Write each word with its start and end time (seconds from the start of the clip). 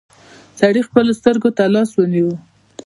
سړي 0.59 0.81
خپلو 0.87 1.11
سترګو 1.19 1.49
ته 1.57 1.63
لاس 1.73 1.89
ونيو. 1.95 2.31